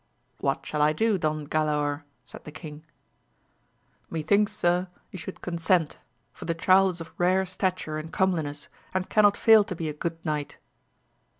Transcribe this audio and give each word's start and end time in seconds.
What 0.39 0.65
shall 0.65 0.81
I 0.81 0.93
do, 0.93 1.19
Don 1.19 1.45
Galaor? 1.45 2.05
said 2.25 2.43
the 2.43 2.51
king.— 2.51 2.83
Me 4.09 4.23
thinks, 4.23 4.51
sir, 4.51 4.87
you 5.11 5.19
should 5.19 5.41
consent; 5.43 5.99
for 6.33 6.45
the 6.45 6.55
child 6.55 6.93
is 6.93 7.01
of 7.01 7.13
rare 7.19 7.45
stature 7.45 7.99
and 7.99 8.11
comeliness, 8.11 8.67
and 8.95 9.11
cannot 9.11 9.37
fail 9.37 9.63
to 9.63 9.75
be 9.75 9.89
a 9.89 9.93
good 9.93 10.17
knight. 10.25 10.57